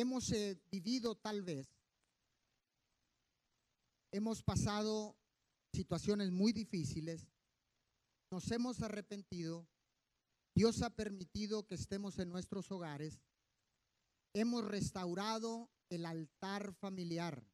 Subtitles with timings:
[0.00, 1.68] hemos eh, vivido tal vez,
[4.12, 5.16] hemos pasado
[5.74, 7.28] situaciones muy difíciles,
[8.32, 9.68] nos hemos arrepentido,
[10.54, 13.20] Dios ha permitido que estemos en nuestros hogares,
[14.34, 17.44] hemos restaurado el altar familiar,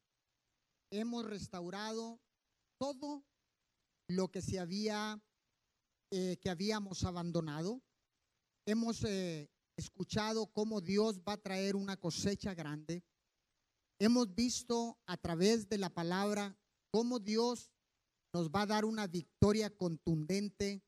[0.91, 2.21] hemos restaurado
[2.79, 3.25] todo
[4.07, 5.21] lo que se había,
[6.11, 7.81] eh, que habíamos abandonado,
[8.65, 13.03] hemos eh, escuchado cómo Dios va a traer una cosecha grande.
[13.99, 16.57] Hemos visto a través de la palabra
[16.91, 17.71] cómo Dios
[18.33, 20.83] nos va a dar una victoria contundente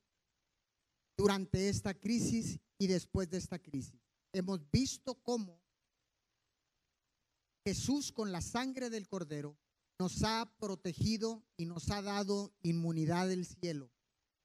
[1.16, 4.00] durante esta crisis y después de esta crisis.
[4.32, 5.60] Hemos visto cómo
[7.64, 9.58] Jesús con la sangre del cordero
[9.98, 13.90] nos ha protegido y nos ha dado inmunidad del cielo,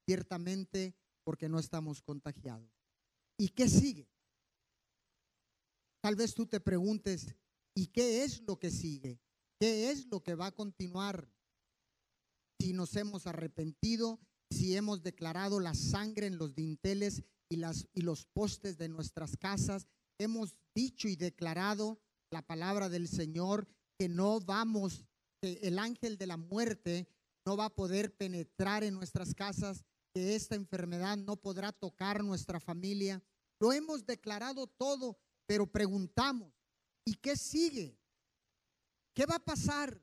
[0.04, 2.70] ciertamente porque no estamos contagiados.
[3.38, 4.08] ¿Y qué sigue?
[6.06, 7.34] Tal vez tú te preguntes,
[7.74, 9.18] ¿y qué es lo que sigue?
[9.58, 11.28] ¿Qué es lo que va a continuar?
[12.60, 18.78] Si nos hemos arrepentido, si hemos declarado la sangre en los dinteles y, los postes
[18.78, 23.66] de nuestras casas, hemos dicho y declarado la palabra del Señor
[23.98, 25.08] que no vamos,
[25.42, 27.08] que el ángel de la muerte
[27.44, 32.60] no va a poder penetrar en nuestras casas, que esta enfermedad no podrá tocar nuestra
[32.60, 33.24] familia.
[33.58, 36.52] Lo hemos declarado todo pero preguntamos,
[37.04, 37.98] ¿y qué sigue?
[39.14, 40.02] ¿Qué va a pasar?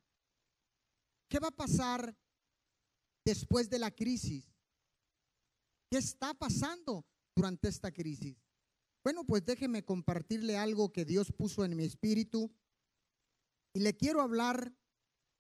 [1.30, 2.16] ¿Qué va a pasar
[3.26, 4.46] después de la crisis?
[5.90, 8.38] ¿Qué está pasando durante esta crisis?
[9.04, 12.52] Bueno, pues déjeme compartirle algo que Dios puso en mi espíritu
[13.74, 14.74] y le quiero hablar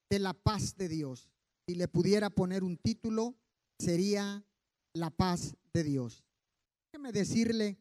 [0.09, 1.31] de la paz de Dios.
[1.65, 3.37] Si le pudiera poner un título,
[3.79, 4.45] sería
[4.93, 6.25] la paz de Dios.
[6.91, 7.79] Déjeme decirle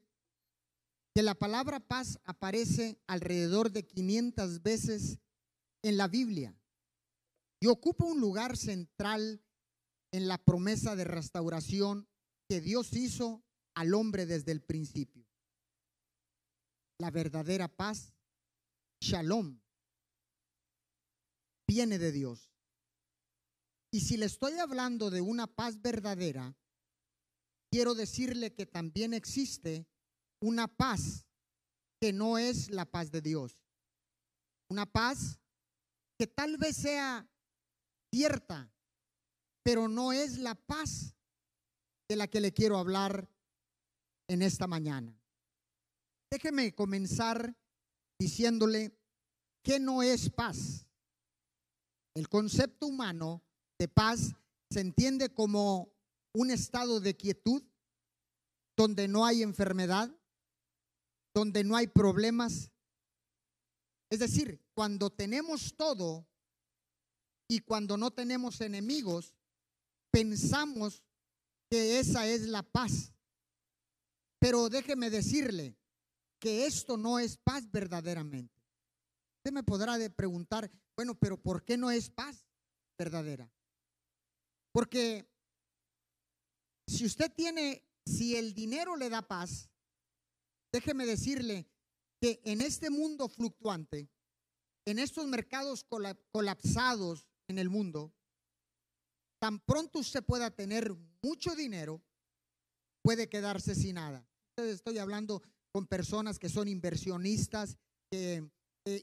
[1.14, 5.18] que la palabra paz aparece alrededor de 500 veces
[5.82, 6.56] en la Biblia
[7.60, 9.44] y ocupa un lugar central
[10.12, 12.08] en la promesa de restauración
[12.48, 15.26] que Dios hizo al hombre desde el principio.
[16.98, 18.14] La verdadera paz,
[19.00, 19.60] shalom,
[21.66, 22.50] viene de Dios.
[23.90, 26.56] Y si le estoy hablando de una paz verdadera,
[27.70, 29.86] quiero decirle que también existe
[30.42, 31.26] una paz
[32.00, 33.56] que no es la paz de Dios.
[34.68, 35.38] Una paz
[36.18, 37.28] que tal vez sea
[38.12, 38.70] cierta,
[39.62, 41.14] pero no es la paz
[42.08, 43.30] de la que le quiero hablar
[44.28, 45.16] en esta mañana.
[46.30, 47.56] Déjeme comenzar
[48.18, 48.98] diciéndole
[49.62, 50.86] que no es paz.
[52.14, 53.44] El concepto humano
[53.78, 54.34] de paz
[54.70, 55.92] se entiende como
[56.34, 57.62] un estado de quietud
[58.76, 60.10] donde no hay enfermedad,
[61.34, 62.70] donde no hay problemas.
[64.10, 66.26] Es decir, cuando tenemos todo
[67.48, 69.34] y cuando no tenemos enemigos,
[70.10, 71.02] pensamos
[71.70, 73.12] que esa es la paz.
[74.38, 75.76] Pero déjeme decirle
[76.38, 78.60] que esto no es paz verdaderamente.
[79.38, 82.44] Usted me podrá preguntar, bueno, pero ¿por qué no es paz
[82.98, 83.50] verdadera?
[84.72, 85.28] Porque
[86.86, 89.70] si usted tiene, si el dinero le da paz,
[90.72, 91.66] Déjeme decirle
[92.20, 94.08] que en este mundo fluctuante,
[94.86, 95.84] en estos mercados
[96.30, 98.14] colapsados en el mundo,
[99.40, 102.02] tan pronto usted pueda tener mucho dinero,
[103.02, 104.26] puede quedarse sin nada.
[104.56, 107.76] Estoy hablando con personas que son inversionistas,
[108.10, 108.48] que,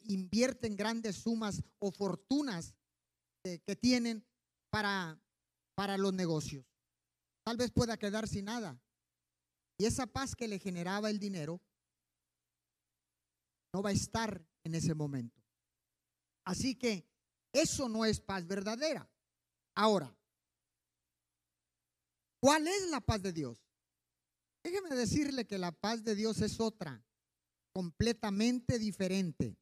[0.03, 2.73] invierten grandes sumas o fortunas
[3.41, 4.25] que, que tienen
[4.69, 5.17] para,
[5.73, 6.65] para los negocios.
[7.45, 8.77] Tal vez pueda quedar sin nada.
[9.79, 11.61] Y esa paz que le generaba el dinero
[13.73, 15.41] no va a estar en ese momento.
[16.43, 17.07] Así que
[17.53, 19.09] eso no es paz verdadera.
[19.75, 20.13] Ahora,
[22.41, 23.65] ¿cuál es la paz de Dios?
[24.63, 27.01] Déjeme decirle que la paz de Dios es otra,
[27.71, 29.57] completamente diferente.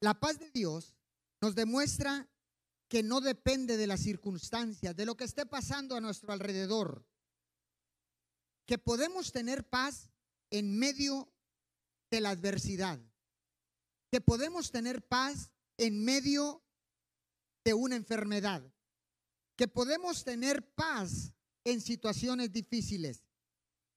[0.00, 0.94] La paz de Dios
[1.40, 2.28] nos demuestra
[2.86, 7.06] que no depende de las circunstancias, de lo que esté pasando a nuestro alrededor
[8.68, 10.10] que podemos tener paz
[10.50, 11.32] en medio
[12.10, 13.00] de la adversidad,
[14.12, 16.62] que podemos tener paz en medio
[17.64, 18.62] de una enfermedad,
[19.56, 21.32] que podemos tener paz
[21.64, 23.24] en situaciones difíciles.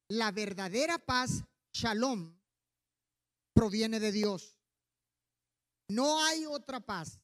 [0.08, 2.40] La verdadera paz, shalom,
[3.54, 4.58] proviene de Dios.
[5.90, 7.20] No hay otra paz,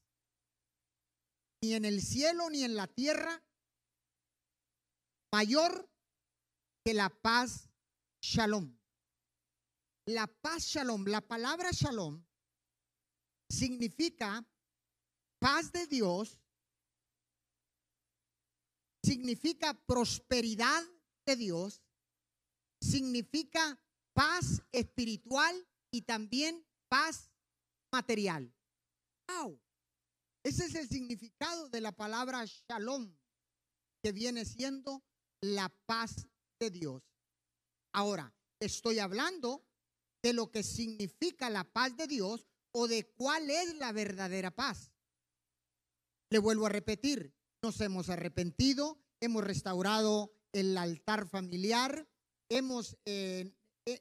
[1.62, 3.42] ni en el cielo ni en la tierra,
[5.32, 5.90] mayor
[6.88, 7.68] que la paz
[8.22, 8.74] shalom.
[10.06, 12.24] la paz shalom, la palabra shalom
[13.50, 14.48] significa
[15.38, 16.40] paz de Dios,
[19.04, 20.82] significa prosperidad
[21.26, 21.82] de Dios,
[22.80, 23.78] significa
[24.14, 27.30] paz espiritual y también paz
[27.92, 28.56] material.
[29.28, 29.60] Wow.
[30.42, 33.14] Ese es el significado de la palabra shalom,
[34.02, 35.04] que viene siendo
[35.42, 36.26] la paz
[36.60, 37.04] de Dios.
[37.94, 39.66] Ahora, estoy hablando
[40.22, 44.92] de lo que significa la paz de Dios o de cuál es la verdadera paz.
[46.30, 52.08] Le vuelvo a repetir, nos hemos arrepentido, hemos restaurado el altar familiar,
[52.50, 53.56] hemos, eh,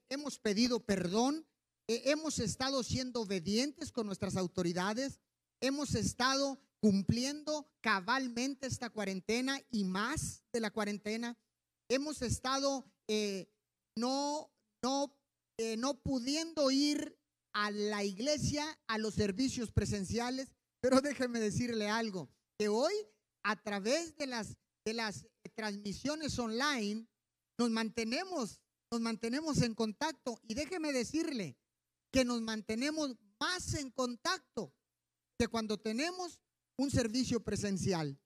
[0.09, 1.47] hemos pedido perdón,
[1.89, 5.21] eh, hemos estado siendo obedientes con nuestras autoridades,
[5.61, 11.39] hemos estado cumpliendo cabalmente esta cuarentena y más de la cuarentena,
[11.89, 13.49] hemos estado eh,
[13.97, 14.51] no,
[14.83, 15.17] no,
[15.79, 17.19] no pudiendo ir
[17.53, 22.29] a la iglesia, a los servicios presenciales, pero déjeme decirle algo,
[22.59, 22.93] que hoy
[23.43, 27.07] a través de las, de las transmisiones online
[27.59, 28.61] nos mantenemos,
[28.91, 31.57] nos mantenemos en contacto y déjeme decirle
[32.13, 34.75] que nos mantenemos más en contacto
[35.39, 36.41] que cuando tenemos
[36.77, 38.19] un servicio presencial.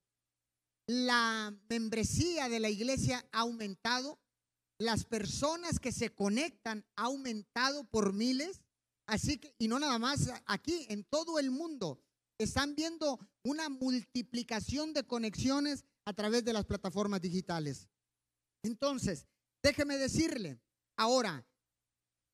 [0.93, 4.19] La membresía de la iglesia ha aumentado,
[4.77, 8.61] las personas que se conectan ha aumentado por miles,
[9.07, 12.03] así que, y no nada más aquí, en todo el mundo,
[12.39, 17.89] están viendo una multiplicación de conexiones a través de las plataformas digitales.
[18.65, 19.29] Entonces,
[19.63, 20.61] déjeme decirle,
[20.97, 21.47] ahora,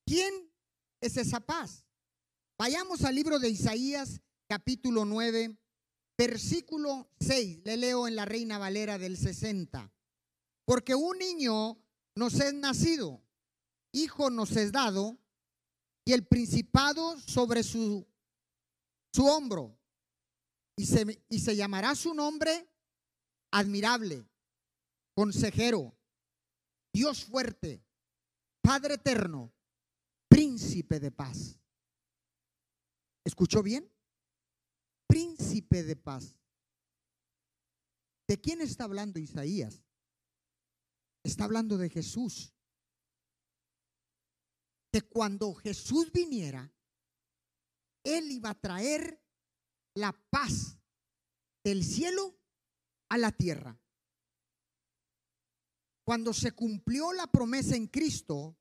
[0.06, 0.32] ¿quién
[1.02, 1.84] es esa paz?
[2.58, 5.58] Vayamos al libro de Isaías capítulo 9,
[6.16, 7.60] versículo 6.
[7.64, 9.92] Le leo en la Reina Valera del 60.
[10.64, 11.78] Porque un niño
[12.14, 13.22] nos es nacido,
[13.92, 15.18] hijo nos es dado,
[16.04, 18.06] y el principado sobre su,
[19.12, 19.78] su hombro,
[20.76, 22.68] y se, y se llamará su nombre
[23.50, 24.26] admirable,
[25.14, 25.96] consejero,
[26.92, 27.84] Dios fuerte,
[28.60, 29.52] Padre eterno,
[30.28, 31.58] príncipe de paz.
[33.24, 33.88] ¿Escuchó bien?
[35.16, 36.36] Príncipe de paz.
[38.28, 39.82] ¿De quién está hablando Isaías?
[41.22, 42.52] Está hablando de Jesús.
[44.92, 46.70] Que cuando Jesús viniera,
[48.04, 49.18] Él iba a traer
[49.94, 50.78] la paz
[51.64, 52.38] del cielo
[53.08, 53.80] a la tierra.
[56.04, 58.58] Cuando se cumplió la promesa en Cristo,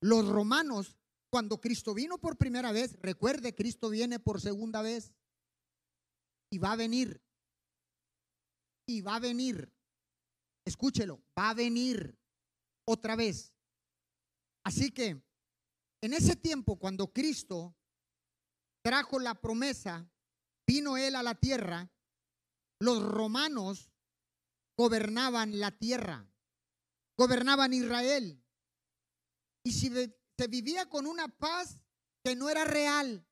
[0.00, 0.98] los romanos,
[1.30, 5.12] cuando Cristo vino por primera vez, recuerde, Cristo viene por segunda vez
[6.54, 7.20] y va a venir.
[8.86, 9.72] Y va a venir.
[10.64, 12.16] Escúchelo, va a venir
[12.86, 13.52] otra vez.
[14.62, 15.20] Así que
[16.00, 17.76] en ese tiempo, cuando Cristo
[18.84, 20.08] trajo la promesa,
[20.64, 21.90] vino Él a la tierra,
[22.78, 23.90] los romanos
[24.78, 26.24] gobernaban la tierra,
[27.18, 28.40] gobernaban Israel.
[29.64, 31.82] Y si se vivía con una paz
[32.22, 33.26] que no era real,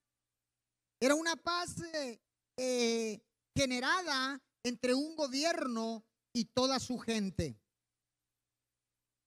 [1.00, 2.20] era una paz eh,
[2.56, 3.20] eh,
[3.56, 7.58] generada entre un gobierno y toda su gente.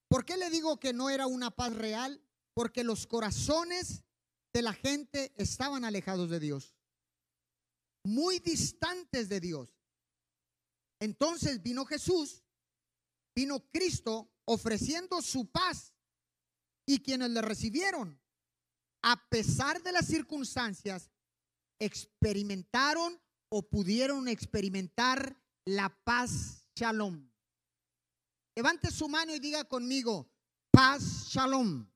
[0.07, 2.22] ¿Por qué le digo que no era una paz real?
[2.54, 4.04] Porque los corazones
[4.54, 6.75] de la gente estaban alejados de Dios,
[8.06, 9.69] muy distantes de Dios.
[11.02, 12.44] Entonces vino Jesús,
[13.35, 15.94] vino Cristo ofreciendo su paz
[16.85, 18.21] y quienes le recibieron,
[19.02, 21.11] a pesar de las circunstancias,
[21.80, 27.30] experimentaron o pudieron experimentar la paz shalom.
[28.56, 30.30] Levante su mano y diga conmigo,
[30.71, 31.87] paz shalom.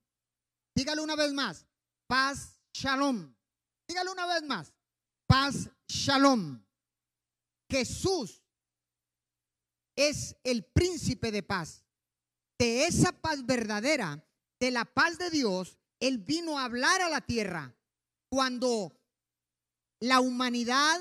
[0.75, 1.65] Dígalo una vez más,
[2.07, 3.33] paz shalom.
[3.87, 4.73] Dígalo una vez más,
[5.27, 6.63] paz shalom.
[7.69, 8.41] Jesús
[9.95, 11.85] es el príncipe de paz.
[12.57, 14.25] De esa paz verdadera,
[14.59, 17.75] de la paz de Dios, Él vino a hablar a la tierra
[18.29, 18.93] cuando
[19.99, 20.99] la humanidad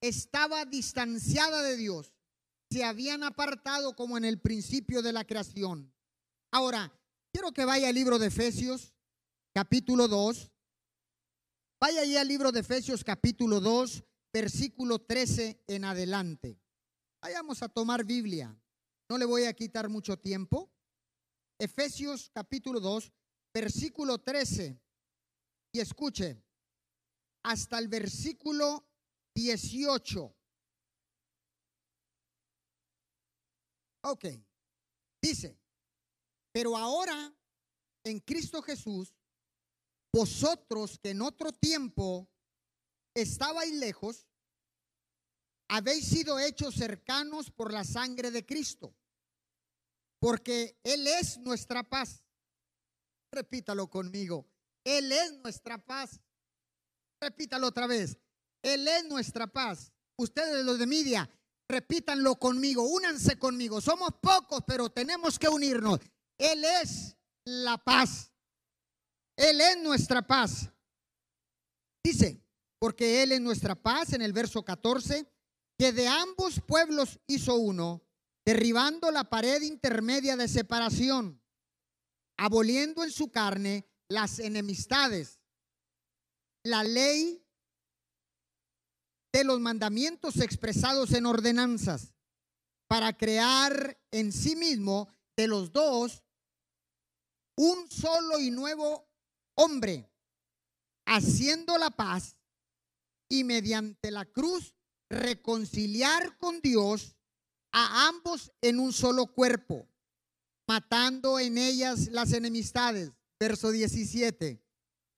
[0.00, 2.12] estaba distanciada de Dios,
[2.70, 5.92] se habían apartado como en el principio de la creación.
[6.50, 6.92] Ahora,
[7.32, 8.94] quiero que vaya al libro de Efesios,
[9.54, 10.50] capítulo 2.
[11.80, 16.60] Vaya ahí al libro de Efesios, capítulo 2, versículo 13 en adelante.
[17.22, 18.56] Vayamos a tomar Biblia.
[19.08, 20.70] No le voy a quitar mucho tiempo.
[21.58, 23.12] Efesios capítulo 2,
[23.54, 24.80] versículo 13.
[25.72, 26.42] Y escuche,
[27.42, 28.87] hasta el versículo
[29.38, 30.34] 18.
[34.02, 34.24] Ok,
[35.22, 35.56] dice,
[36.52, 37.32] pero ahora
[38.04, 39.14] en Cristo Jesús,
[40.12, 42.28] vosotros que en otro tiempo
[43.14, 44.26] estabais lejos,
[45.68, 48.96] habéis sido hechos cercanos por la sangre de Cristo,
[50.18, 52.24] porque Él es nuestra paz.
[53.32, 54.48] Repítalo conmigo,
[54.82, 56.20] Él es nuestra paz.
[57.20, 58.16] Repítalo otra vez,
[58.62, 59.92] Él es nuestra paz.
[60.16, 61.30] Ustedes los de media,
[61.68, 63.80] repítanlo conmigo, únanse conmigo.
[63.80, 66.00] Somos pocos, pero tenemos que unirnos.
[66.38, 68.32] Él es la paz.
[69.36, 70.70] Él es nuestra paz.
[72.02, 72.42] Dice,
[72.78, 75.30] porque Él es nuestra paz en el verso 14
[75.78, 78.02] que de ambos pueblos hizo uno,
[78.44, 81.40] derribando la pared intermedia de separación,
[82.36, 85.38] aboliendo en su carne las enemistades,
[86.64, 87.44] la ley
[89.32, 92.14] de los mandamientos expresados en ordenanzas,
[92.86, 96.24] para crear en sí mismo de los dos
[97.56, 99.08] un solo y nuevo
[99.56, 100.10] hombre,
[101.06, 102.36] haciendo la paz
[103.28, 104.74] y mediante la cruz
[105.10, 107.16] reconciliar con Dios
[107.72, 109.88] a ambos en un solo cuerpo,
[110.66, 113.12] matando en ellas las enemistades.
[113.40, 114.60] Verso 17.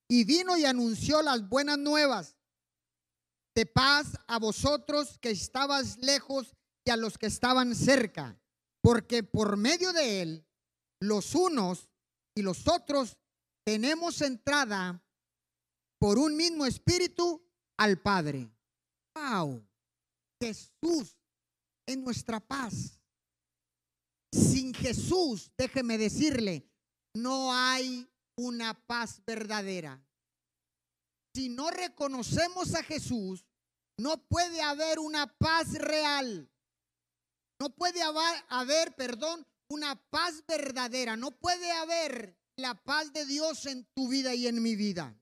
[0.09, 2.37] Y vino y anunció las buenas nuevas
[3.55, 6.55] de paz a vosotros que estabas lejos
[6.85, 8.41] y a los que estaban cerca,
[8.81, 10.47] porque por medio de él,
[11.01, 11.89] los unos
[12.35, 13.19] y los otros
[13.65, 15.03] tenemos entrada
[15.99, 17.43] por un mismo espíritu
[17.77, 18.51] al Padre.
[19.15, 19.63] Wow.
[20.41, 21.17] Jesús
[21.87, 22.99] es nuestra paz.
[24.33, 26.71] Sin Jesús, déjeme decirle,
[27.15, 30.03] no hay una paz verdadera.
[31.41, 33.47] Si no reconocemos a Jesús,
[33.97, 36.53] no puede haber una paz real.
[37.59, 41.17] No puede haber, haber, perdón, una paz verdadera.
[41.17, 45.19] No puede haber la paz de Dios en tu vida y en mi vida.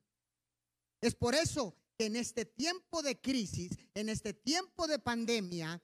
[1.01, 5.81] Es por eso en este tiempo de crisis, en este tiempo de pandemia,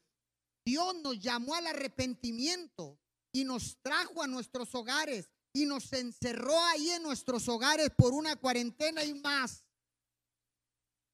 [0.64, 2.98] Dios nos llamó al arrepentimiento
[3.30, 8.34] y nos trajo a nuestros hogares y nos encerró ahí en nuestros hogares por una
[8.34, 9.63] cuarentena y más.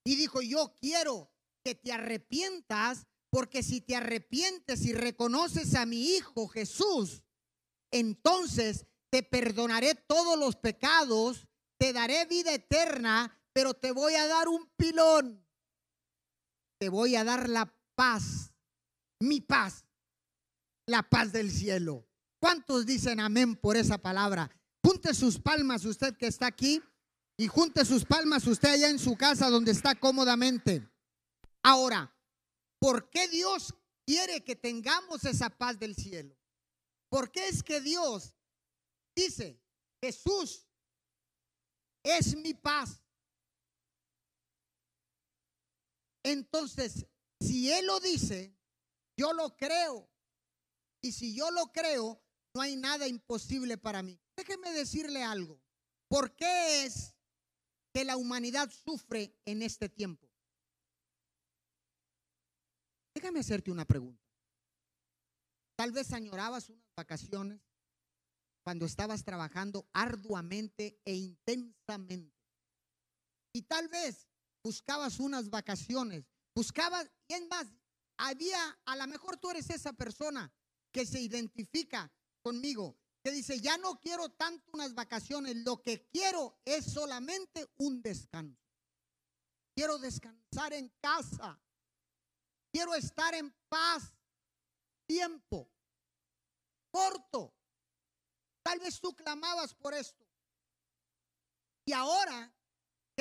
[0.05, 1.33] Y dijo, yo quiero
[1.65, 7.23] que te arrepientas, porque si te arrepientes y reconoces a mi Hijo Jesús,
[7.91, 14.49] entonces te perdonaré todos los pecados, te daré vida eterna pero te voy a dar
[14.49, 15.45] un pilón.
[16.79, 18.55] Te voy a dar la paz,
[19.19, 19.85] mi paz,
[20.87, 22.07] la paz del cielo.
[22.39, 24.51] ¿Cuántos dicen amén por esa palabra?
[24.83, 26.83] Junte sus palmas usted que está aquí
[27.41, 30.87] y junte sus palmas usted allá en su casa donde está cómodamente.
[31.63, 32.15] Ahora,
[32.79, 36.37] ¿por qué Dios quiere que tengamos esa paz del cielo?
[37.09, 38.37] ¿Por qué es que Dios
[39.17, 39.59] dice,
[40.03, 40.67] Jesús
[42.03, 43.03] es mi paz?
[46.23, 47.07] Entonces,
[47.41, 48.55] si Él lo dice,
[49.17, 50.11] yo lo creo.
[51.01, 52.23] Y si yo lo creo,
[52.55, 54.21] no hay nada imposible para mí.
[54.37, 55.59] Déjeme decirle algo.
[56.07, 57.15] ¿Por qué es
[57.93, 60.29] que la humanidad sufre en este tiempo?
[63.15, 64.23] Déjame hacerte una pregunta.
[65.77, 67.61] Tal vez añorabas unas vacaciones
[68.63, 72.37] cuando estabas trabajando arduamente e intensamente.
[73.53, 74.29] Y tal vez
[74.63, 77.67] buscabas unas vacaciones, buscabas, y más,
[78.19, 80.53] había, a lo mejor tú eres esa persona
[80.93, 86.61] que se identifica conmigo, que dice, ya no quiero tanto unas vacaciones, lo que quiero
[86.65, 88.61] es solamente un descanso.
[89.75, 91.61] Quiero descansar en casa.
[92.73, 94.15] Quiero estar en paz.
[95.07, 95.71] Tiempo.
[96.91, 97.55] Corto.
[98.63, 100.27] Tal vez tú clamabas por esto.
[101.85, 102.53] Y ahora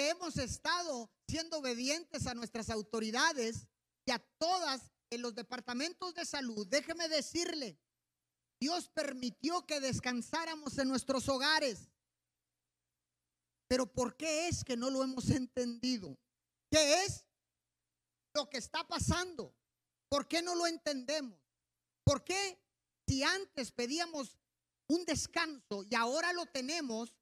[0.07, 3.67] hemos estado siendo obedientes a nuestras autoridades
[4.05, 7.79] y a todas en los departamentos de salud, déjeme decirle,
[8.59, 11.89] Dios permitió que descansáramos en nuestros hogares.
[13.67, 16.17] Pero ¿por qué es que no lo hemos entendido?
[16.69, 17.25] ¿Qué es
[18.33, 19.55] lo que está pasando?
[20.09, 21.39] ¿Por qué no lo entendemos?
[22.03, 22.59] ¿Por qué
[23.07, 24.37] si antes pedíamos
[24.87, 27.15] un descanso y ahora lo tenemos,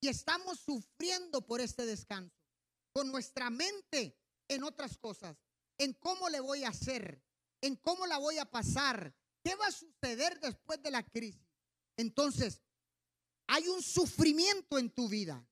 [0.00, 2.36] y estamos sufriendo por este descanso,
[2.92, 5.36] con nuestra mente en otras cosas,
[5.78, 7.22] en cómo le voy a hacer,
[7.60, 11.48] en cómo la voy a pasar, qué va a suceder después de la crisis.
[11.96, 12.62] Entonces,
[13.46, 15.46] hay un sufrimiento en tu vida,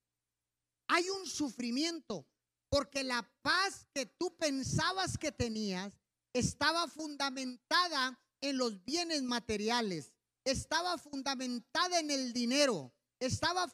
[0.86, 2.26] hay un sufrimiento,
[2.68, 5.92] porque la paz que tú pensabas que tenías
[6.32, 10.12] estaba fundamentada en los bienes materiales,
[10.44, 13.72] estaba fundamentada en el dinero, estaba,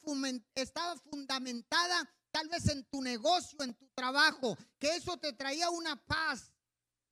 [0.55, 5.97] estaba fundamentada tal vez en tu negocio, en tu trabajo, que eso te traía una
[6.07, 6.52] paz,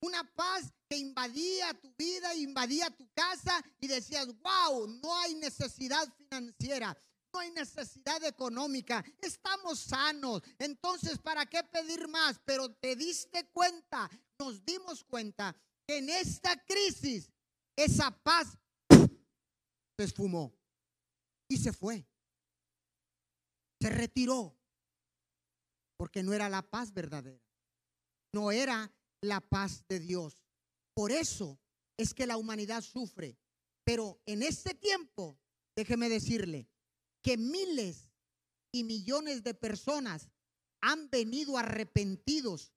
[0.00, 6.06] una paz que invadía tu vida, invadía tu casa y decías, wow, no hay necesidad
[6.16, 6.96] financiera,
[7.32, 12.40] no hay necesidad económica, estamos sanos, entonces ¿para qué pedir más?
[12.44, 15.54] Pero te diste cuenta, nos dimos cuenta
[15.86, 17.30] que en esta crisis
[17.76, 18.58] esa paz
[19.96, 20.52] se esfumó
[21.48, 22.06] y se fue,
[23.80, 24.56] se retiró,
[25.96, 27.44] porque no era la paz verdadera,
[28.32, 30.42] no era la paz de Dios.
[30.94, 31.58] Por eso
[31.96, 33.38] es que la humanidad sufre.
[33.84, 35.38] Pero en este tiempo,
[35.76, 36.68] déjeme decirle,
[37.22, 38.10] que miles
[38.72, 40.30] y millones de personas
[40.80, 42.72] han venido arrepentidos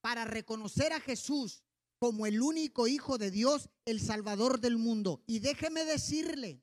[0.00, 1.62] para reconocer a Jesús
[1.98, 5.22] como el único Hijo de Dios, el Salvador del mundo.
[5.26, 6.62] Y déjeme decirle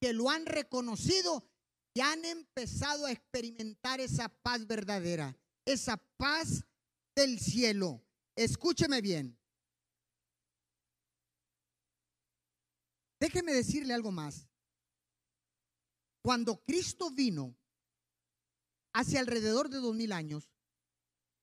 [0.00, 1.44] que lo han reconocido
[1.92, 5.36] y han empezado a experimentar esa paz verdadera,
[5.66, 6.64] esa paz
[7.14, 8.02] del cielo.
[8.40, 9.38] Escúcheme bien.
[13.20, 14.48] Déjeme decirle algo más.
[16.24, 17.54] Cuando Cristo vino
[18.94, 20.50] hace alrededor de dos mil años,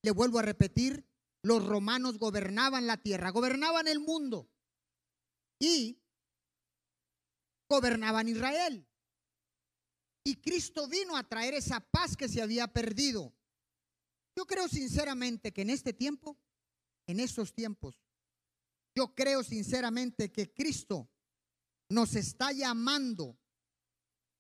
[0.02, 1.08] le vuelvo a repetir,
[1.44, 4.50] los romanos gobernaban la tierra, gobernaban el mundo
[5.60, 6.02] y
[7.70, 8.88] gobernaban Israel.
[10.24, 13.36] Y Cristo vino a traer esa paz que se había perdido.
[14.36, 16.40] Yo creo sinceramente que en este tiempo,
[17.08, 18.00] en estos tiempos,
[18.96, 21.10] yo creo sinceramente que Cristo
[21.90, 23.38] nos está llamando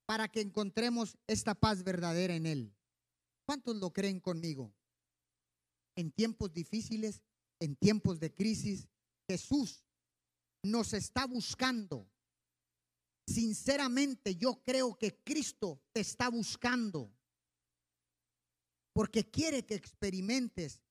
[0.05, 2.75] para que encontremos esta paz verdadera en Él.
[3.45, 4.73] ¿Cuántos lo creen conmigo?
[5.95, 7.23] En tiempos difíciles,
[7.59, 8.87] en tiempos de crisis,
[9.27, 9.83] Jesús
[10.63, 12.09] nos está buscando.
[13.27, 17.13] Sinceramente, yo creo que Cristo te está buscando
[18.93, 20.81] porque quiere que experimentes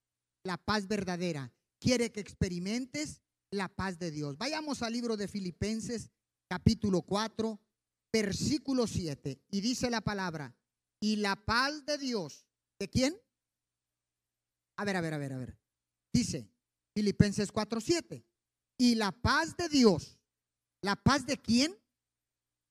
[0.44, 1.52] la paz verdadera,
[1.86, 3.22] quiere que experimentes
[3.52, 4.36] la paz de Dios.
[4.36, 6.10] Vayamos al libro de Filipenses
[6.48, 7.60] capítulo 4,
[8.12, 9.40] versículo 7.
[9.52, 10.52] Y dice la palabra,
[10.98, 12.48] y la paz de Dios,
[12.80, 13.16] ¿de quién?
[14.76, 15.58] A ver, a ver, a ver, a ver.
[16.12, 16.50] Dice
[16.92, 18.26] Filipenses 4, 7.
[18.78, 20.18] Y la paz de Dios,
[20.82, 21.72] ¿la paz de quién?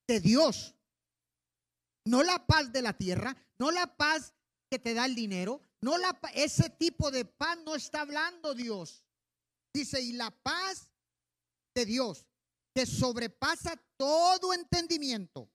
[0.06, 0.74] De Dios.
[2.04, 4.34] No la paz de la tierra, no la paz
[4.68, 9.05] que te da el dinero, no la ese tipo de paz no está hablando Dios.
[9.76, 10.90] Dice, y la paz
[11.74, 12.26] de Dios,
[12.74, 15.52] que sobrepasa todo entendimiento,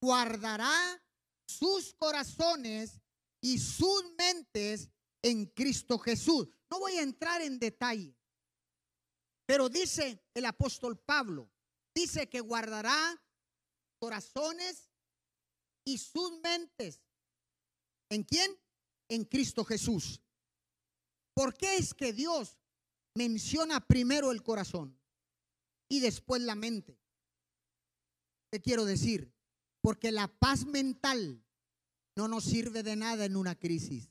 [0.00, 1.02] guardará
[1.48, 3.00] sus corazones
[3.40, 4.88] y sus mentes
[5.20, 6.46] en Cristo Jesús.
[6.70, 8.16] No voy a entrar en detalle,
[9.46, 11.50] pero dice el apóstol Pablo,
[11.92, 13.20] dice que guardará
[13.98, 14.88] corazones
[15.84, 17.02] y sus mentes.
[18.10, 18.56] ¿En quién?
[19.08, 20.20] En Cristo Jesús.
[21.34, 22.59] ¿Por qué es que Dios
[23.14, 25.00] menciona primero el corazón?
[25.90, 26.98] y después la mente.
[28.50, 29.34] ¿Qué quiero decir?
[29.82, 31.44] Porque la paz mental
[32.16, 34.10] no nos sirve de nada en una crisis.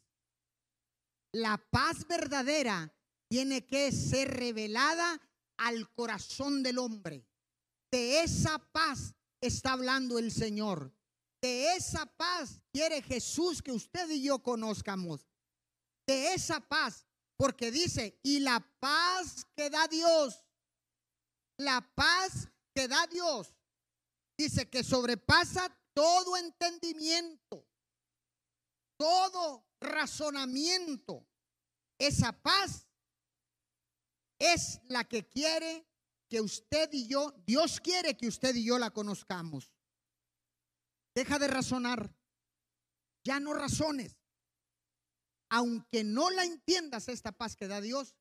[1.32, 2.94] La paz verdadera
[3.30, 5.22] tiene que ser revelada
[5.58, 7.26] al corazón del hombre.
[7.92, 10.94] De esa paz está hablando el Señor.
[11.42, 15.28] De esa paz quiere Jesús que usted y yo conozcamos.
[16.06, 17.06] De esa paz,
[17.40, 20.44] porque dice, y la paz que da Dios
[21.60, 23.54] la paz que da Dios,
[24.38, 27.68] dice que sobrepasa todo entendimiento,
[28.98, 31.28] todo razonamiento.
[31.98, 32.88] Esa paz
[34.40, 35.86] es la que quiere
[36.30, 39.74] que usted y yo, Dios quiere que usted y yo la conozcamos.
[41.14, 42.16] Deja de razonar,
[43.26, 44.18] ya no razones.
[45.50, 48.16] Aunque no la entiendas esta paz que da Dios,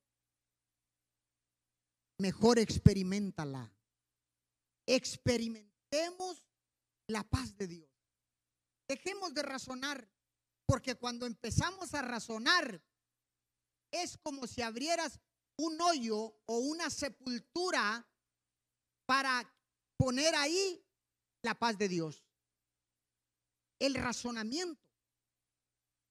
[2.19, 3.73] mejor experimentala.
[4.87, 6.45] Experimentemos
[7.07, 7.91] la paz de Dios.
[8.89, 10.11] Dejemos de razonar,
[10.67, 12.83] porque cuando empezamos a razonar,
[13.91, 15.21] es como si abrieras
[15.57, 18.07] un hoyo o una sepultura
[19.07, 19.51] para
[19.97, 20.85] poner ahí
[21.43, 22.25] la paz de Dios.
[23.79, 24.88] El razonamiento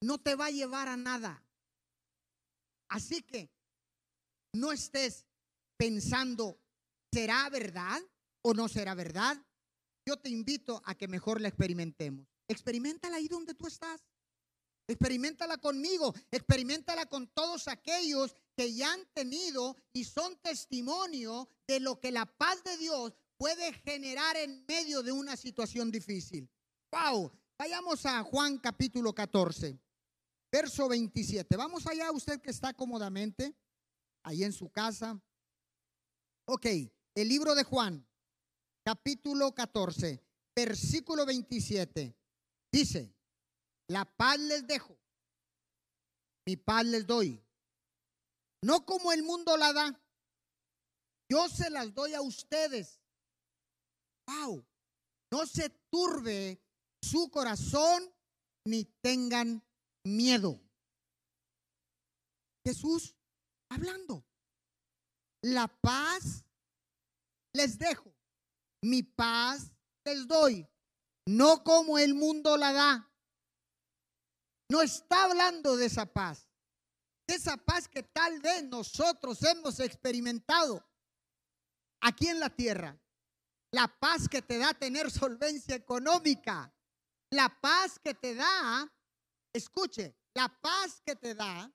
[0.02, 1.44] no te va a llevar a nada.
[2.90, 3.50] Así que
[4.54, 5.26] no estés
[5.78, 6.60] pensando,
[7.14, 8.02] ¿será verdad
[8.42, 9.38] o no será verdad?
[10.06, 12.26] Yo te invito a que mejor la experimentemos.
[12.48, 14.02] Experimentala ahí donde tú estás.
[14.88, 22.00] Experimentala conmigo, experimentala con todos aquellos que ya han tenido y son testimonio de lo
[22.00, 26.50] que la paz de Dios puede generar en medio de una situación difícil.
[26.92, 29.78] Wow, vayamos a Juan capítulo 14,
[30.58, 31.56] verso 27.
[31.56, 33.56] Vamos allá, usted que está cómodamente,
[34.24, 35.22] ahí en su casa.
[36.46, 36.66] Ok,
[37.14, 38.04] el libro de Juan,
[38.84, 40.20] capítulo 14,
[40.56, 42.18] versículo 27.
[42.72, 43.14] Dice,
[43.88, 44.98] la paz les dejo,
[46.48, 47.40] mi paz les doy.
[48.64, 50.02] No como el mundo la da,
[51.30, 53.00] yo se las doy a ustedes.
[54.26, 54.66] Wow,
[55.32, 56.60] no se turbe
[57.00, 58.12] su corazón
[58.66, 59.67] ni tengan
[60.16, 60.60] miedo.
[62.66, 63.16] Jesús
[63.70, 64.26] hablando.
[65.42, 66.44] La paz
[67.54, 68.14] les dejo,
[68.82, 69.72] mi paz
[70.04, 70.68] les doy,
[71.28, 73.12] no como el mundo la da.
[74.70, 76.50] No está hablando de esa paz,
[77.28, 80.86] de esa paz que tal vez nosotros hemos experimentado
[82.02, 83.00] aquí en la tierra.
[83.72, 86.74] La paz que te da tener solvencia económica,
[87.30, 88.92] la paz que te da,
[89.58, 91.72] escuche, la paz que te da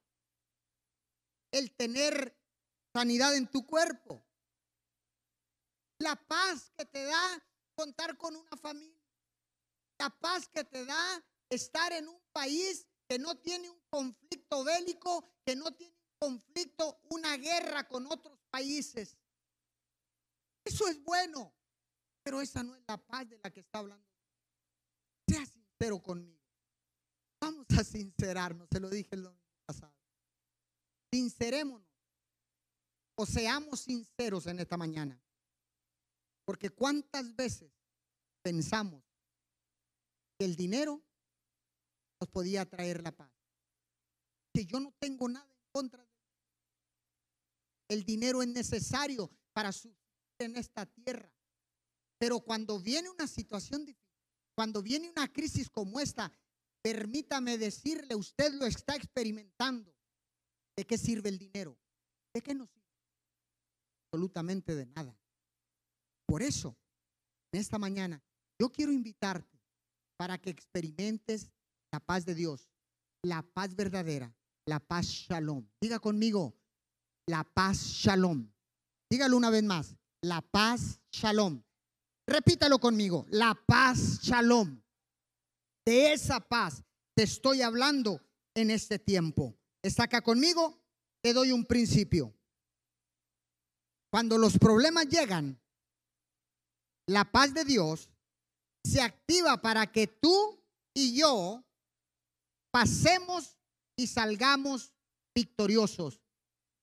[1.50, 2.36] el tener
[2.92, 4.24] sanidad en tu cuerpo.
[5.98, 9.00] La paz que te da contar con una familia.
[9.98, 15.28] La paz que te da estar en un país que no tiene un conflicto bélico,
[15.44, 19.18] que no tiene un conflicto, una guerra con otros países.
[20.64, 21.52] Eso es bueno,
[22.22, 24.06] pero esa no es la paz de la que está hablando.
[25.28, 26.41] Sea sincero conmigo.
[27.84, 29.94] Sincerarnos, se lo dije el domingo pasado.
[31.12, 31.88] Sincerémonos
[33.16, 35.20] o seamos sinceros en esta mañana.
[36.44, 37.72] Porque cuántas veces
[38.42, 39.02] pensamos
[40.38, 41.02] que el dinero
[42.20, 43.30] nos podía traer la paz.
[44.52, 46.12] Que yo no tengo nada en contra de
[47.92, 50.00] el dinero es necesario para subsistir
[50.38, 51.30] en esta tierra.
[52.18, 54.02] Pero cuando viene una situación difícil,
[54.54, 56.32] cuando viene una crisis como esta,
[56.82, 59.94] permítame decirle, usted lo está experimentando.
[60.76, 61.78] ¿De qué sirve el dinero?
[62.34, 62.82] ¿De qué nos sirve?
[64.06, 65.16] Absolutamente de nada.
[66.26, 66.76] Por eso,
[67.52, 68.22] en esta mañana,
[68.58, 69.60] yo quiero invitarte
[70.16, 71.50] para que experimentes
[71.92, 72.70] la paz de Dios,
[73.22, 74.34] la paz verdadera,
[74.66, 75.66] la paz shalom.
[75.80, 76.56] Diga conmigo,
[77.26, 78.50] la paz shalom.
[79.10, 81.62] Dígalo una vez más, la paz shalom.
[82.26, 84.81] Repítalo conmigo, la paz shalom.
[85.84, 86.82] De esa paz
[87.14, 88.20] te estoy hablando
[88.54, 89.56] en este tiempo.
[89.82, 90.80] ¿Está acá conmigo?
[91.22, 92.34] Te doy un principio.
[94.10, 95.60] Cuando los problemas llegan,
[97.06, 98.10] la paz de Dios
[98.84, 100.62] se activa para que tú
[100.94, 101.64] y yo
[102.70, 103.58] pasemos
[103.96, 104.94] y salgamos
[105.34, 106.20] victoriosos.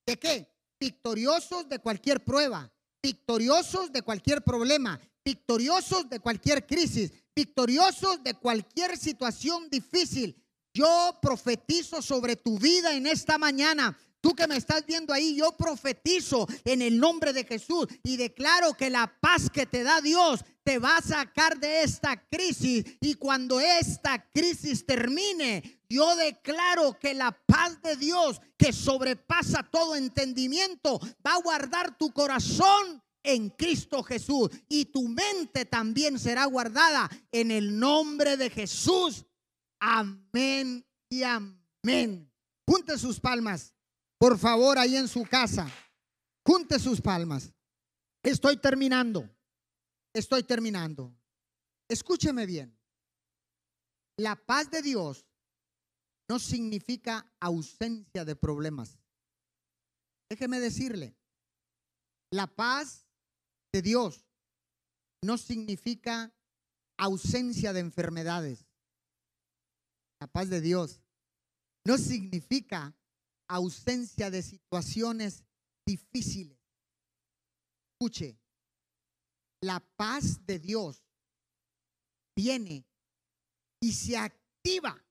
[0.06, 0.52] ¿De qué?
[0.80, 8.96] Victoriosos de cualquier prueba, victoriosos de cualquier problema, victoriosos de cualquier crisis, victoriosos de cualquier
[8.96, 10.36] situación difícil.
[10.72, 13.96] Yo profetizo sobre tu vida en esta mañana.
[14.20, 18.74] Tú que me estás viendo ahí, yo profetizo en el nombre de Jesús y declaro
[18.74, 22.84] que la paz que te da Dios te va a sacar de esta crisis.
[23.00, 29.96] Y cuando esta crisis termine, yo declaro que la paz de Dios que sobrepasa todo
[29.96, 37.10] entendimiento va a guardar tu corazón en Cristo Jesús y tu mente también será guardada
[37.32, 39.26] en el nombre de Jesús.
[39.78, 42.30] Amén y amén.
[42.66, 43.74] Junte sus palmas.
[44.18, 45.66] Por favor, ahí en su casa,
[46.46, 47.52] junte sus palmas.
[48.22, 49.28] Estoy terminando.
[50.12, 51.14] Estoy terminando.
[51.88, 52.76] Escúcheme bien.
[54.18, 55.26] La paz de Dios
[56.28, 58.98] no significa ausencia de problemas.
[60.28, 61.16] Déjeme decirle,
[62.30, 63.06] la paz
[63.72, 64.24] de Dios
[65.22, 66.32] no significa
[66.96, 68.66] ausencia de enfermedades.
[70.20, 71.00] La paz de Dios
[71.84, 72.94] no significa
[73.48, 75.44] ausencia de situaciones
[75.86, 76.58] difíciles.
[77.92, 78.38] Escuche,
[79.62, 81.02] la paz de Dios
[82.36, 82.86] viene
[83.80, 85.02] y se activa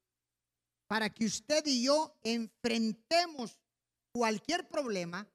[0.87, 3.59] para que usted y yo enfrentemos
[4.11, 5.27] cualquier problema,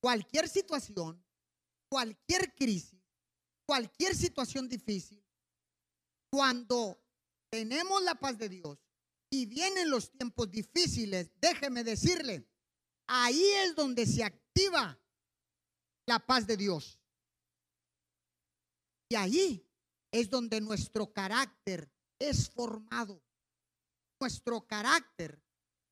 [0.00, 1.24] cualquier situación,
[1.88, 3.00] cualquier crisis,
[3.66, 5.24] cualquier situación difícil.
[6.30, 7.02] Cuando
[7.50, 8.78] tenemos la paz de Dios,
[9.30, 12.48] y vienen los tiempos difíciles, déjeme decirle,
[13.06, 14.98] ahí es donde se activa
[16.06, 16.98] la paz de Dios.
[19.10, 19.66] Y ahí
[20.10, 23.22] es donde nuestro carácter es formado.
[24.20, 25.42] Nuestro carácter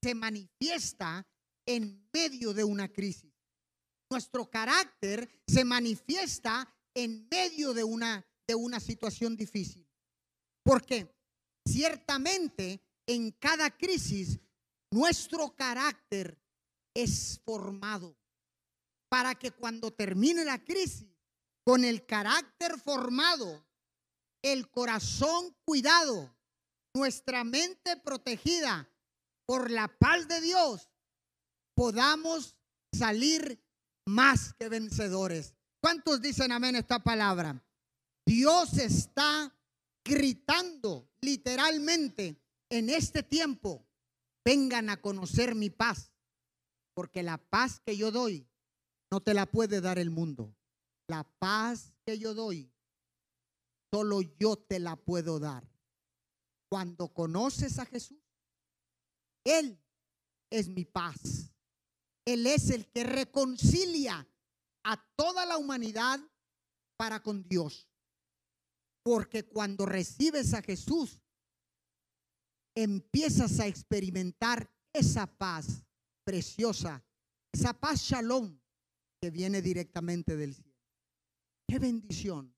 [0.02, 1.26] se manifiesta
[1.66, 3.35] en medio de una crisis.
[4.10, 9.86] Nuestro carácter se manifiesta en medio de una, de una situación difícil.
[10.62, 11.14] Porque
[11.66, 14.40] ciertamente en cada crisis
[14.90, 16.40] nuestro carácter
[16.94, 18.16] es formado
[19.08, 21.06] para que cuando termine la crisis,
[21.64, 23.66] con el carácter formado,
[24.42, 26.34] el corazón cuidado,
[26.94, 28.88] nuestra mente protegida
[29.44, 30.88] por la paz de Dios,
[31.74, 32.56] podamos
[32.92, 33.65] salir
[34.06, 35.54] más que vencedores.
[35.80, 37.62] ¿Cuántos dicen amén esta palabra?
[38.24, 39.54] Dios está
[40.04, 42.40] gritando literalmente
[42.70, 43.86] en este tiempo,
[44.44, 46.12] vengan a conocer mi paz,
[46.94, 48.48] porque la paz que yo doy
[49.10, 50.54] no te la puede dar el mundo.
[51.08, 52.72] La paz que yo doy,
[53.92, 55.68] solo yo te la puedo dar.
[56.68, 58.18] Cuando conoces a Jesús,
[59.44, 59.80] Él
[60.50, 61.52] es mi paz.
[62.26, 64.28] Él es el que reconcilia
[64.84, 66.20] a toda la humanidad
[66.98, 67.88] para con Dios.
[69.02, 71.20] Porque cuando recibes a Jesús,
[72.74, 75.84] empiezas a experimentar esa paz
[76.24, 77.04] preciosa,
[77.52, 78.58] esa paz shalom
[79.20, 80.76] que viene directamente del cielo.
[81.68, 82.54] Qué bendición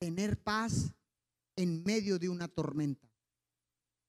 [0.00, 0.92] tener paz
[1.56, 3.08] en medio de una tormenta.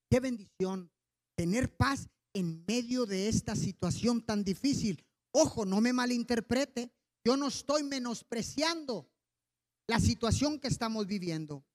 [0.10, 0.92] Qué bendición
[1.36, 5.06] tener paz en medio de esta situación tan difícil.
[5.32, 6.94] Ojo, no me malinterprete.
[7.24, 9.12] Yo no estoy menospreciando
[9.88, 11.66] la situación que estamos viviendo,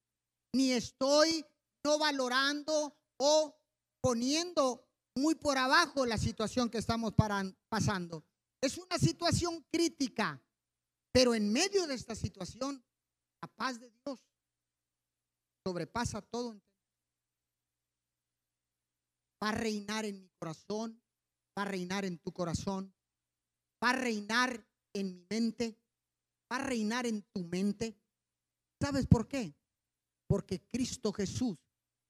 [0.53, 1.45] ni estoy
[1.85, 3.55] no valorando o
[4.01, 7.15] poniendo muy por abajo la situación que estamos
[7.69, 8.25] pasando.
[8.61, 10.43] Es una situación crítica,
[11.13, 12.85] pero en medio de esta situación,
[13.43, 14.21] la paz de Dios
[15.65, 16.61] sobrepasa todo.
[19.47, 21.01] Va a reinar en mi corazón,
[21.57, 22.93] va a reinar en tu corazón,
[23.81, 25.79] va a reinar en mi mente,
[26.53, 27.97] va a reinar en tu mente.
[28.81, 29.55] ¿Sabes por qué?
[30.27, 31.59] Porque Cristo Jesús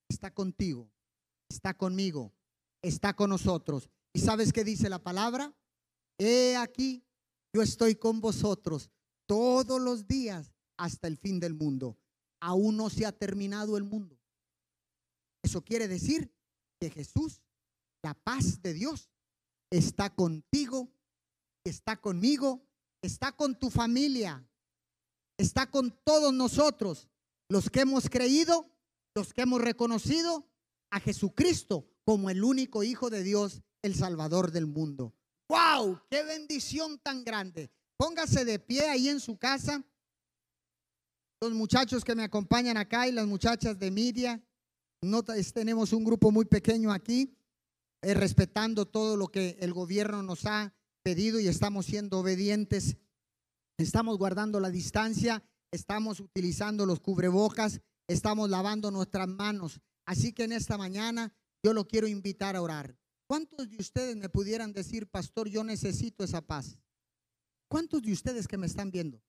[0.09, 0.91] está contigo,
[1.51, 2.33] está conmigo,
[2.81, 3.91] está con nosotros.
[4.15, 5.55] ¿Y sabes qué dice la palabra?
[6.17, 7.05] He aquí,
[7.53, 8.89] yo estoy con vosotros
[9.27, 11.99] todos los días hasta el fin del mundo.
[12.41, 14.19] Aún no se ha terminado el mundo.
[15.43, 16.35] Eso quiere decir
[16.81, 17.43] que Jesús,
[18.03, 19.11] la paz de Dios,
[19.71, 20.93] está contigo,
[21.65, 22.67] está conmigo,
[23.03, 24.49] está con tu familia,
[25.39, 27.09] está con todos nosotros,
[27.49, 28.71] los que hemos creído,
[29.15, 30.49] los que hemos reconocido
[30.91, 35.15] a Jesucristo como el único Hijo de Dios, el Salvador del mundo.
[35.49, 36.01] ¡Wow!
[36.11, 37.71] ¡Qué bendición tan grande!
[37.97, 39.85] Póngase de pie ahí en su casa.
[41.41, 44.43] Los muchachos que me acompañan acá y las muchachas de media.
[45.53, 47.37] Tenemos un grupo muy pequeño aquí,
[48.03, 52.97] eh, respetando todo lo que el gobierno nos ha pedido y estamos siendo obedientes.
[53.79, 59.81] Estamos guardando la distancia, estamos utilizando los cubrebocas, estamos lavando nuestras manos.
[60.07, 62.97] Así que en esta mañana yo lo quiero invitar a orar.
[63.29, 66.79] ¿Cuántos de ustedes me pudieran decir, pastor, yo necesito esa paz?
[67.69, 69.23] ¿Cuántos de ustedes que me están viendo?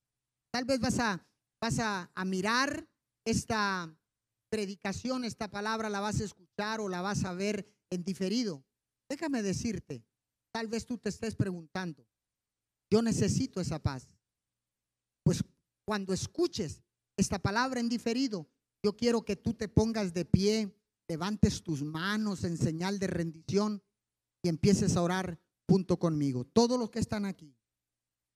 [0.52, 1.26] Tal vez vas a,
[1.62, 2.88] vas a mirar
[3.26, 3.96] esta
[4.50, 8.64] predicación, esta palabra la vas a escuchar o la vas a ver en diferido.
[9.10, 10.04] Déjame decirte,
[10.52, 12.06] tal vez tú te estés preguntando,
[12.90, 14.10] yo necesito esa paz.
[15.24, 15.44] Pues
[15.86, 16.84] cuando escuches
[17.18, 18.50] esta palabra en diferido,
[18.84, 23.84] yo quiero que tú te pongas de pie, levantes tus manos en señal de rendición
[24.42, 26.46] y empieces a orar junto conmigo.
[26.46, 27.56] Todos los que están aquí,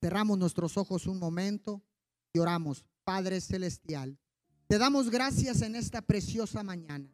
[0.02, 1.84] cerramos nuestros ojos un momento
[2.34, 2.86] y oramos.
[3.04, 4.20] Padre Celestial,
[4.72, 7.14] te damos gracias en esta preciosa mañana.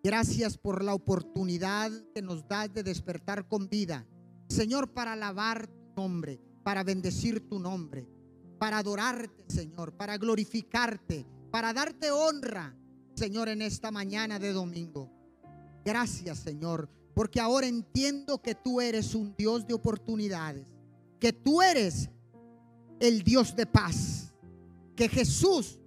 [0.00, 4.06] Gracias por la oportunidad que nos das de despertar con vida.
[4.48, 8.06] Señor, para alabar tu nombre, para bendecir tu nombre,
[8.60, 12.78] para adorarte, Señor, para glorificarte, para darte honra,
[13.16, 15.10] Señor, en esta mañana de domingo.
[15.84, 20.64] Gracias, Señor, porque ahora entiendo que tú eres un Dios de oportunidades,
[21.18, 22.08] que tú eres
[23.00, 24.32] el Dios de paz,
[24.94, 25.80] que Jesús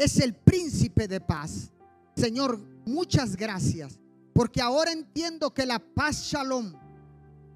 [0.00, 1.70] es el príncipe de paz.
[2.16, 4.00] Señor, muchas gracias,
[4.32, 6.72] porque ahora entiendo que la paz shalom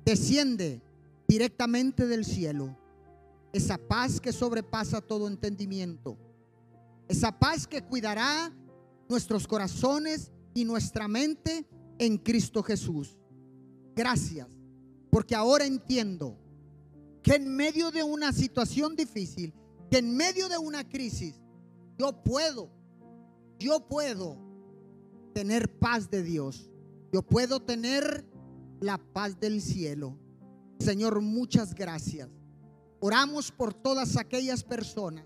[0.04, 0.82] desciende
[1.26, 2.76] directamente del cielo.
[3.52, 6.18] Esa paz que sobrepasa todo entendimiento.
[7.08, 8.52] Esa paz que cuidará
[9.08, 11.66] nuestros corazones y nuestra mente
[11.98, 13.16] en Cristo Jesús.
[13.96, 14.48] Gracias,
[15.10, 16.36] porque ahora entiendo
[17.22, 19.54] que en medio de una situación difícil,
[19.90, 21.40] que en medio de una crisis,
[21.98, 22.70] yo puedo,
[23.58, 24.38] yo puedo
[25.32, 26.70] tener paz de Dios.
[27.12, 28.24] Yo puedo tener
[28.80, 30.18] la paz del cielo.
[30.78, 32.28] Señor, muchas gracias.
[33.00, 35.24] Oramos por todas aquellas personas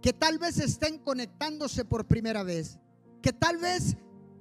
[0.00, 2.78] que tal vez estén conectándose por primera vez,
[3.22, 3.96] que tal vez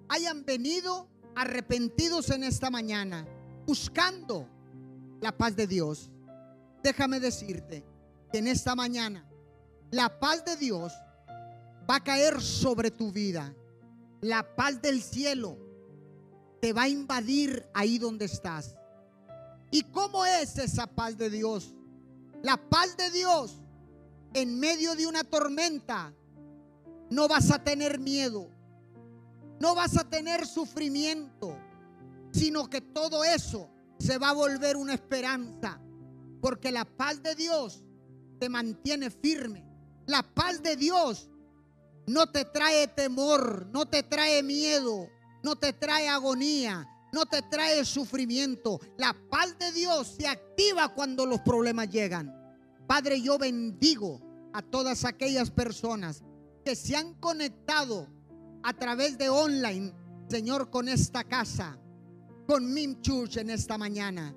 [0.10, 3.28] hayan venido arrepentidos en esta mañana
[3.65, 4.48] buscando
[5.21, 6.12] la paz de Dios,
[6.84, 7.84] déjame decirte
[8.32, 9.28] que en esta mañana
[9.91, 10.93] la paz de Dios
[11.89, 13.54] va a caer sobre tu vida.
[14.21, 15.58] La paz del cielo
[16.62, 18.76] te va a invadir ahí donde estás.
[19.71, 21.76] ¿Y cómo es esa paz de Dios?
[22.41, 23.62] La paz de Dios
[24.34, 26.13] en medio de una tormenta.
[27.10, 28.50] No vas a tener miedo.
[29.60, 31.58] No vas a tener sufrimiento.
[32.32, 33.69] Sino que todo eso
[34.00, 35.80] se va a volver una esperanza.
[36.41, 37.84] Porque la paz de Dios
[38.39, 39.65] te mantiene firme.
[40.06, 41.30] La paz de Dios
[42.08, 45.10] no te trae temor, no te trae miedo,
[45.44, 48.80] no te trae agonía, no te trae sufrimiento.
[48.98, 52.34] La paz de Dios se activa cuando los problemas llegan.
[52.88, 54.22] Padre, yo bendigo
[54.54, 56.24] a todas aquellas personas
[56.63, 58.08] que se han conectado
[58.63, 59.94] a través de online,
[60.30, 61.80] Señor, con esta casa,
[62.48, 64.36] con Mim Church en esta mañana.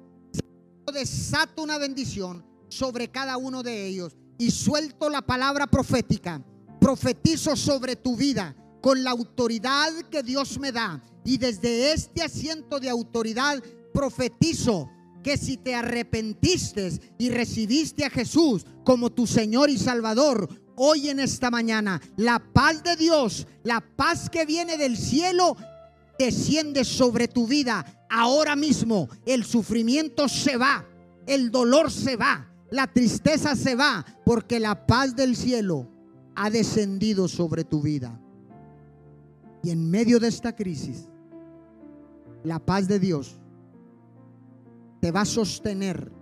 [0.93, 6.43] Desato una bendición sobre cada uno de ellos y suelto la palabra profética.
[6.81, 11.03] Profetizo sobre tu vida con la autoridad que Dios me da.
[11.25, 13.63] Y desde este asiento de autoridad
[13.93, 14.89] profetizo
[15.23, 21.21] que si te arrepentiste y recibiste a Jesús como tu Señor y Salvador, hoy en
[21.21, 25.57] esta mañana, la paz de Dios, la paz que viene del cielo,
[26.19, 27.85] desciende sobre tu vida.
[28.09, 30.87] Ahora mismo el sufrimiento se va,
[31.27, 35.98] el dolor se va, la tristeza se va, porque la paz del cielo
[36.41, 38.19] ha descendido sobre tu vida.
[39.65, 41.09] Y en medio de esta crisis,
[42.45, 43.41] la paz de Dios
[45.01, 46.13] te va a sostener.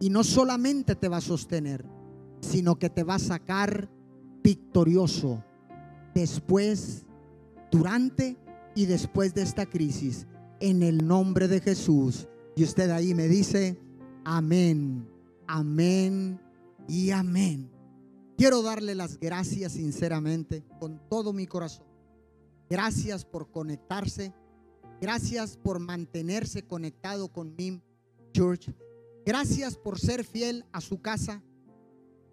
[0.00, 1.84] Y no solamente te va a sostener,
[2.40, 3.88] sino que te va a sacar
[4.42, 5.42] victorioso
[6.12, 7.06] después,
[7.70, 8.36] durante
[8.74, 10.26] y después de esta crisis.
[10.58, 12.26] En el nombre de Jesús.
[12.56, 13.78] Y usted ahí me dice,
[14.24, 15.08] amén,
[15.46, 16.40] amén
[16.88, 17.73] y amén.
[18.36, 21.86] Quiero darle las gracias sinceramente con todo mi corazón.
[22.68, 24.34] Gracias por conectarse.
[25.00, 27.80] Gracias por mantenerse conectado con MIM
[28.32, 28.74] Church.
[29.24, 31.42] Gracias por ser fiel a su casa.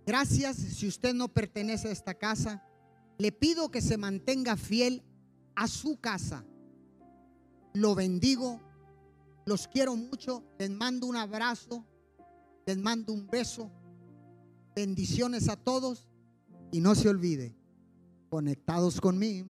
[0.06, 2.64] Gracias si usted no pertenece a esta casa.
[3.20, 5.04] Le pido que se mantenga fiel
[5.56, 6.44] a su casa.
[7.74, 8.60] Lo bendigo.
[9.46, 10.44] Los quiero mucho.
[10.58, 11.86] Les mando un abrazo.
[12.66, 13.72] Les mando un beso.
[14.76, 16.08] Bendiciones a todos.
[16.72, 17.54] Y no se olvide,
[18.30, 19.50] conectados conmigo.